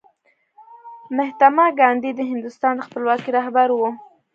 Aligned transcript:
مهاتما 1.15 1.65
ګاندي 1.79 2.11
د 2.15 2.21
هندوستان 2.31 2.73
د 2.77 2.81
خپلواکۍ 2.87 3.29
رهبر 3.37 3.67
و. 3.73 3.79